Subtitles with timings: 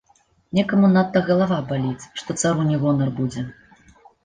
[0.59, 3.47] Некаму надта галава баліць, што цару не гонар будзе?!